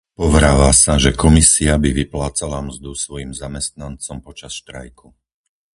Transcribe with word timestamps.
Povráva 0.21 0.71
sa, 0.83 0.93
že 1.03 1.13
Komisia 1.23 1.73
by 1.83 1.89
vyplácala 2.01 2.59
mzdu 2.67 2.91
svojim 3.03 3.31
zamestnancom 3.41 4.17
počas 4.27 4.51
štrajku. 4.61 5.07